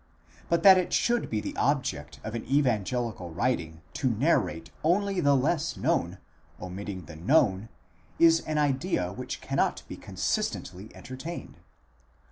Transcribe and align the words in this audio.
But 0.49 0.63
that 0.63 0.79
it 0.79 0.93
should 0.93 1.29
be 1.29 1.41
the 1.41 1.55
object 1.57 2.19
of 2.23 2.33
an 2.33 2.43
evangelical 2.45 3.29
writing 3.29 3.83
to 3.93 4.09
narrate 4.09 4.71
only 4.83 5.19
the 5.19 5.35
less 5.35 5.77
known, 5.77 6.17
omitting 6.59 7.05
the 7.05 7.15
known, 7.15 7.69
is 8.17 8.39
an 8.47 8.57
idea 8.57 9.11
which 9.13 9.41
cannot 9.41 9.83
be 9.87 9.97
consistently 9.97 10.89
entertained. 10.95 11.57